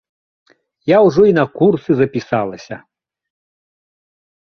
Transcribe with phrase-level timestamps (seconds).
[0.95, 2.75] Я ўжо і на курсы запісалася.